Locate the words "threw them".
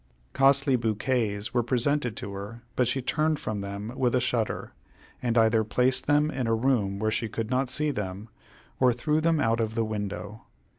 8.93-9.39